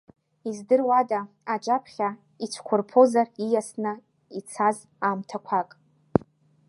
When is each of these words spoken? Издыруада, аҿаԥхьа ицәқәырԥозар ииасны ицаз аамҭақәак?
Издыруада, 0.49 1.19
аҿаԥхьа 1.53 2.09
ицәқәырԥозар 2.43 3.27
ииасны 3.43 3.93
ицаз 4.39 4.77
аамҭақәак? 5.05 5.69